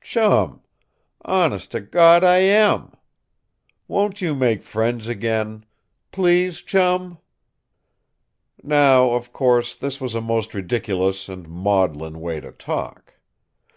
Chum! 0.00 0.62
Honest 1.24 1.70
to 1.70 1.80
Gawd, 1.80 2.24
I 2.24 2.38
am! 2.38 2.90
Won't 3.86 4.20
you 4.20 4.34
make 4.34 4.64
friends 4.64 5.06
again? 5.06 5.64
PLEASE, 6.10 6.62
Chum!" 6.62 7.18
Now, 8.64 9.12
of 9.12 9.32
course, 9.32 9.76
this 9.76 10.00
was 10.00 10.16
a 10.16 10.20
most 10.20 10.54
ridiculous 10.54 11.28
and 11.28 11.48
maudlin 11.48 12.20
way 12.20 12.40
to 12.40 12.50
talk. 12.50 13.14